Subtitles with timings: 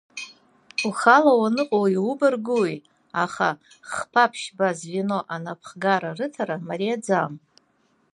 [0.87, 2.75] Ухала уаныҟоу иубаргуи,
[3.23, 3.47] аха
[3.91, 7.33] хԥа-ԥшьба звено анапхгара рыҭара мариаӡам.